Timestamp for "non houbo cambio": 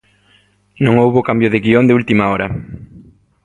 0.83-1.51